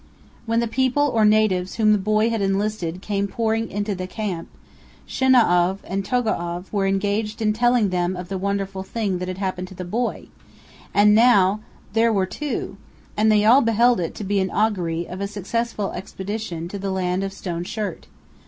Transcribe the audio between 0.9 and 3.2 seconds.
or natives whom the boy had enlisted